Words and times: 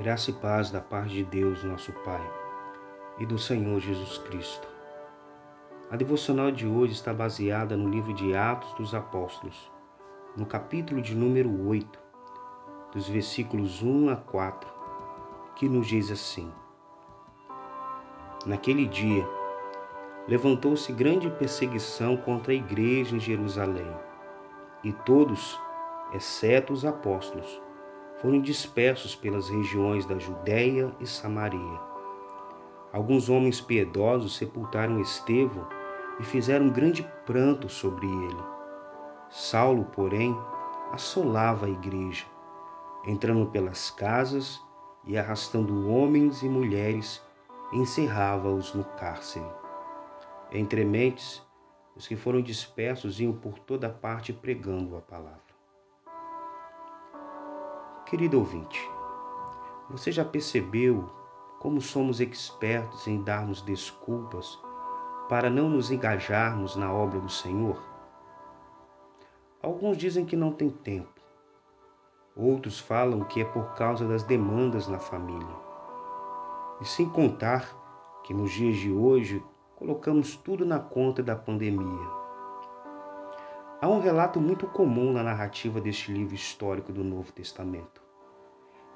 Graça 0.00 0.30
e 0.30 0.32
paz 0.32 0.70
da 0.70 0.80
paz 0.80 1.10
de 1.10 1.22
Deus, 1.22 1.62
nosso 1.62 1.92
Pai, 1.92 2.26
e 3.18 3.26
do 3.26 3.38
Senhor 3.38 3.78
Jesus 3.80 4.16
Cristo. 4.16 4.66
A 5.90 5.96
devocional 5.96 6.50
de 6.50 6.66
hoje 6.66 6.94
está 6.94 7.12
baseada 7.12 7.76
no 7.76 7.86
livro 7.86 8.14
de 8.14 8.34
Atos 8.34 8.72
dos 8.78 8.94
Apóstolos, 8.94 9.70
no 10.34 10.46
capítulo 10.46 11.02
de 11.02 11.14
número 11.14 11.68
8, 11.68 11.98
dos 12.94 13.10
versículos 13.10 13.82
1 13.82 14.08
a 14.08 14.16
4, 14.16 14.70
que 15.56 15.68
nos 15.68 15.86
diz 15.86 16.10
assim: 16.10 16.50
Naquele 18.46 18.86
dia, 18.86 19.28
levantou-se 20.26 20.90
grande 20.94 21.28
perseguição 21.28 22.16
contra 22.16 22.52
a 22.52 22.56
igreja 22.56 23.16
em 23.16 23.20
Jerusalém, 23.20 23.94
e 24.82 24.94
todos, 24.94 25.60
exceto 26.14 26.72
os 26.72 26.86
apóstolos, 26.86 27.60
foram 28.20 28.40
dispersos 28.40 29.14
pelas 29.14 29.48
regiões 29.48 30.04
da 30.04 30.18
Judéia 30.18 30.94
e 31.00 31.06
Samaria. 31.06 31.80
Alguns 32.92 33.28
homens 33.30 33.60
piedosos 33.60 34.36
sepultaram 34.36 35.00
Estevão 35.00 35.66
e 36.18 36.24
fizeram 36.24 36.66
um 36.66 36.70
grande 36.70 37.02
pranto 37.24 37.68
sobre 37.68 38.06
ele. 38.06 38.42
Saulo, 39.30 39.84
porém, 39.86 40.36
assolava 40.92 41.66
a 41.66 41.70
igreja, 41.70 42.26
entrando 43.06 43.46
pelas 43.46 43.90
casas 43.90 44.60
e 45.06 45.16
arrastando 45.16 45.88
homens 45.88 46.42
e 46.42 46.48
mulheres, 46.48 47.22
encerrava-os 47.72 48.74
no 48.74 48.84
cárcere. 48.84 49.46
Entre 50.52 50.84
mentes, 50.84 51.42
os 51.96 52.06
que 52.06 52.16
foram 52.16 52.42
dispersos 52.42 53.20
iam 53.20 53.32
por 53.32 53.58
toda 53.60 53.88
parte 53.88 54.32
pregando 54.32 54.96
a 54.96 55.00
palavra. 55.00 55.49
Querido 58.10 58.40
ouvinte, 58.40 58.90
você 59.88 60.10
já 60.10 60.24
percebeu 60.24 61.08
como 61.60 61.80
somos 61.80 62.18
expertos 62.20 63.06
em 63.06 63.22
darmos 63.22 63.62
desculpas 63.62 64.58
para 65.28 65.48
não 65.48 65.70
nos 65.70 65.92
engajarmos 65.92 66.74
na 66.74 66.92
obra 66.92 67.20
do 67.20 67.28
Senhor? 67.28 67.80
Alguns 69.62 69.96
dizem 69.96 70.26
que 70.26 70.34
não 70.34 70.50
tem 70.50 70.70
tempo. 70.70 71.20
Outros 72.34 72.80
falam 72.80 73.22
que 73.22 73.42
é 73.42 73.44
por 73.44 73.74
causa 73.74 74.04
das 74.04 74.24
demandas 74.24 74.88
na 74.88 74.98
família. 74.98 75.56
E 76.80 76.84
sem 76.84 77.08
contar 77.08 77.72
que 78.24 78.34
nos 78.34 78.50
dias 78.50 78.76
de 78.78 78.90
hoje 78.90 79.40
colocamos 79.76 80.34
tudo 80.34 80.66
na 80.66 80.80
conta 80.80 81.22
da 81.22 81.36
pandemia. 81.36 82.10
Há 83.80 83.88
um 83.88 84.00
relato 84.00 84.40
muito 84.40 84.66
comum 84.66 85.12
na 85.12 85.22
narrativa 85.22 85.80
deste 85.80 86.12
livro 86.12 86.34
histórico 86.34 86.92
do 86.92 87.04
Novo 87.04 87.30
Testamento 87.30 87.99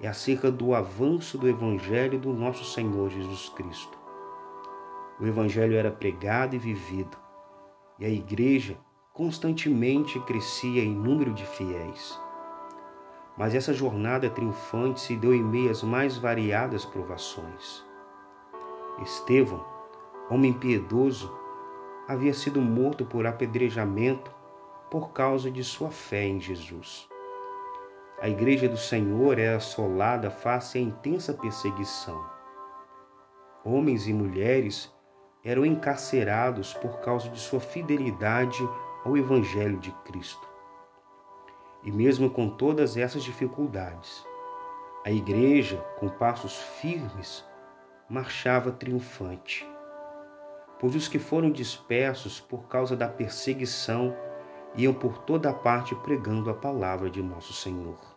é 0.00 0.08
acerca 0.08 0.50
do 0.50 0.74
avanço 0.74 1.38
do 1.38 1.48
Evangelho 1.48 2.18
do 2.18 2.32
nosso 2.32 2.64
Senhor 2.64 3.10
Jesus 3.10 3.48
Cristo. 3.50 3.96
O 5.20 5.26
Evangelho 5.26 5.76
era 5.76 5.90
pregado 5.90 6.56
e 6.56 6.58
vivido, 6.58 7.16
e 7.98 8.04
a 8.04 8.08
igreja 8.08 8.76
constantemente 9.12 10.18
crescia 10.20 10.82
em 10.82 10.92
número 10.92 11.32
de 11.32 11.46
fiéis. 11.46 12.20
Mas 13.36 13.54
essa 13.54 13.72
jornada 13.72 14.28
triunfante 14.28 15.00
se 15.00 15.16
deu 15.16 15.32
em 15.32 15.42
meio 15.42 15.70
às 15.70 15.82
mais 15.82 16.18
variadas 16.18 16.84
provações. 16.84 17.84
Estevão, 19.02 19.64
homem 20.28 20.52
piedoso, 20.52 21.32
havia 22.08 22.34
sido 22.34 22.60
morto 22.60 23.04
por 23.04 23.26
apedrejamento 23.26 24.30
por 24.90 25.10
causa 25.10 25.50
de 25.50 25.64
sua 25.64 25.90
fé 25.90 26.26
em 26.26 26.40
Jesus. 26.40 27.08
A 28.24 28.28
igreja 28.30 28.66
do 28.66 28.78
Senhor 28.78 29.38
é 29.38 29.54
assolada 29.54 30.30
face 30.30 30.78
à 30.78 30.80
intensa 30.80 31.34
perseguição. 31.34 32.24
Homens 33.62 34.08
e 34.08 34.14
mulheres 34.14 34.90
eram 35.44 35.66
encarcerados 35.66 36.72
por 36.72 37.00
causa 37.00 37.28
de 37.28 37.38
sua 37.38 37.60
fidelidade 37.60 38.66
ao 39.04 39.14
Evangelho 39.14 39.76
de 39.76 39.92
Cristo. 40.06 40.48
E 41.82 41.92
mesmo 41.92 42.30
com 42.30 42.48
todas 42.48 42.96
essas 42.96 43.22
dificuldades, 43.22 44.26
a 45.04 45.10
igreja, 45.10 45.76
com 45.98 46.08
passos 46.08 46.56
firmes, 46.80 47.44
marchava 48.08 48.72
triunfante. 48.72 49.68
Pois 50.80 50.94
os 50.94 51.08
que 51.08 51.18
foram 51.18 51.50
dispersos 51.50 52.40
por 52.40 52.68
causa 52.68 52.96
da 52.96 53.06
perseguição 53.06 54.16
iam 54.74 54.94
por 54.94 55.18
toda 55.18 55.52
parte 55.52 55.94
pregando 55.96 56.48
a 56.48 56.54
palavra 56.54 57.10
de 57.10 57.22
nosso 57.22 57.52
Senhor. 57.52 58.13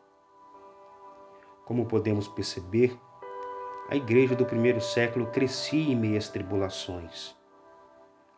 Como 1.68 1.86
podemos 1.86 2.30
perceber, 2.30 2.98
a 3.90 3.96
igreja 3.98 4.34
do 4.34 4.46
primeiro 4.46 4.80
século 4.80 5.28
crescia 5.28 5.92
em 5.92 5.98
meio 5.98 6.18
às 6.18 6.30
tribulações. 6.30 7.36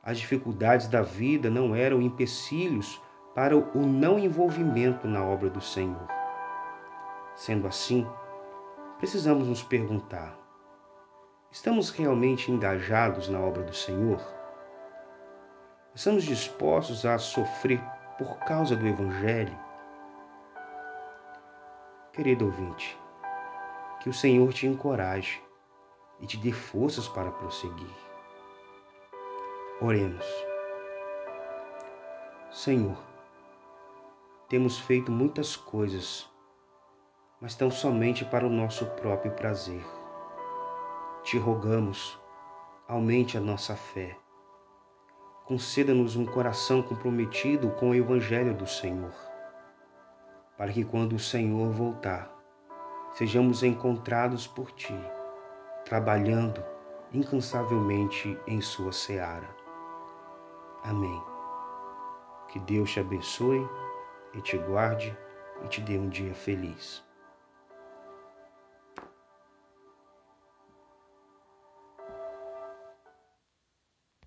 As 0.01 0.17
dificuldades 0.17 0.87
da 0.87 1.03
vida 1.03 1.47
não 1.47 1.75
eram 1.75 2.01
empecilhos 2.01 2.99
para 3.35 3.55
o 3.55 3.85
não 3.85 4.17
envolvimento 4.17 5.07
na 5.07 5.23
obra 5.23 5.47
do 5.47 5.61
Senhor. 5.61 6.07
Sendo 7.35 7.67
assim, 7.67 8.07
precisamos 8.97 9.47
nos 9.47 9.61
perguntar: 9.61 10.35
estamos 11.51 11.91
realmente 11.91 12.51
engajados 12.51 13.29
na 13.29 13.39
obra 13.39 13.61
do 13.61 13.75
Senhor? 13.75 14.19
Estamos 15.93 16.23
dispostos 16.23 17.05
a 17.05 17.19
sofrer 17.19 17.79
por 18.17 18.39
causa 18.39 18.75
do 18.75 18.87
Evangelho? 18.87 19.55
Querido 22.11 22.45
ouvinte, 22.45 22.97
que 23.99 24.09
o 24.09 24.13
Senhor 24.13 24.53
te 24.53 24.67
encoraje 24.67 25.41
e 26.19 26.27
te 26.27 26.37
dê 26.37 26.51
forças 26.51 27.07
para 27.07 27.31
prosseguir. 27.31 27.93
Oremos. 29.81 30.25
Senhor, 32.51 32.97
temos 34.47 34.79
feito 34.79 35.11
muitas 35.11 35.55
coisas, 35.55 36.29
mas 37.39 37.55
tão 37.55 37.69
somente 37.69 38.25
para 38.25 38.45
o 38.45 38.49
nosso 38.49 38.85
próprio 38.87 39.31
prazer. 39.33 39.85
Te 41.23 41.37
rogamos, 41.37 42.19
aumente 42.87 43.37
a 43.37 43.41
nossa 43.41 43.75
fé 43.75 44.17
conceda-nos 45.49 46.15
um 46.15 46.27
coração 46.27 46.79
comprometido 46.79 47.71
com 47.71 47.89
o 47.89 47.95
Evangelho 47.95 48.53
do 48.53 48.67
Senhor, 48.67 49.11
para 50.55 50.71
que 50.71 50.85
quando 50.85 51.13
o 51.13 51.19
Senhor 51.19 51.71
voltar, 51.71 52.38
sejamos 53.19 53.63
encontrados 53.63 54.47
por 54.47 54.71
Ti, 54.71 54.97
trabalhando 55.83 56.63
incansavelmente 57.13 58.39
em 58.47 58.61
Sua 58.61 58.93
seara. 58.93 59.49
Amém. 60.85 61.21
Que 62.47 62.59
Deus 62.59 62.89
te 62.89 63.01
abençoe 63.01 63.67
e 64.33 64.39
te 64.39 64.57
guarde 64.59 65.13
e 65.65 65.67
te 65.67 65.81
dê 65.81 65.97
um 65.97 66.07
dia 66.07 66.33
feliz. 66.33 67.03